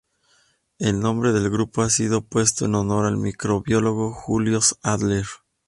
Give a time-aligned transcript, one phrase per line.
[0.79, 5.25] El nombre del grupo ha sido puesto en honor al microbiólogo Julius Adler.